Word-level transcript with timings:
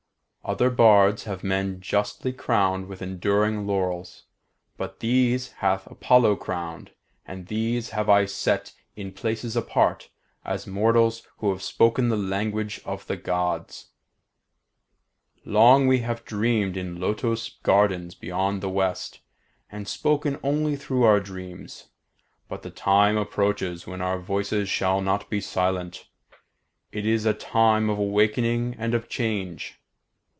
Other 0.43 0.71
bards 0.71 1.25
have 1.25 1.45
men 1.45 1.79
justly 1.79 2.33
crowned 2.33 2.87
with 2.87 3.01
enduring 3.01 3.65
laurels, 3.67 4.23
but 4.75 4.99
these 4.99 5.51
hath 5.51 5.85
Apollo 5.87 6.37
crowned, 6.37 6.91
and 7.25 7.45
these 7.47 7.91
have 7.91 8.09
I 8.09 8.25
set 8.25 8.73
in 8.95 9.13
places 9.13 9.55
apart, 9.55 10.09
as 10.43 10.65
mortals 10.67 11.25
who 11.37 11.51
have 11.51 11.61
spoken 11.61 12.09
the 12.09 12.17
language 12.17 12.81
of 12.85 13.05
the 13.07 13.15
Gods. 13.15 13.91
Long 15.45 15.89
have 15.89 16.19
we 16.21 16.25
dreamed 16.25 16.75
in 16.75 16.99
lotos 16.99 17.59
gardens 17.63 18.13
beyond 18.15 18.61
the 18.61 18.69
West, 18.69 19.19
and 19.71 19.87
spoken 19.87 20.37
only 20.43 20.75
through 20.75 21.03
our 21.03 21.19
dreams; 21.21 21.87
but 22.49 22.61
the 22.63 22.71
time 22.71 23.15
approaches 23.15 23.85
when 23.87 24.01
our 24.01 24.19
voices 24.19 24.67
shall 24.67 24.99
not 25.01 25.29
be 25.29 25.39
silent. 25.39 26.07
It 26.91 27.05
is 27.05 27.25
a 27.25 27.33
time 27.33 27.89
of 27.89 27.99
awaking 27.99 28.75
and 28.79 28.93
of 28.93 29.07
change. 29.07 29.77